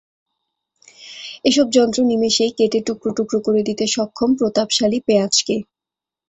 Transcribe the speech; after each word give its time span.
এসব 1.45 1.67
যন্ত্র 1.71 1.99
নিমেষেই 2.03 2.51
কেটে 2.57 2.79
টুকরো 2.87 3.11
টুকরো 3.17 3.39
করে 3.45 3.61
দিতে 3.67 3.83
সক্ষম 3.95 4.29
প্রতাপশালী 4.39 4.99
পেঁয়াজকে। 5.07 5.55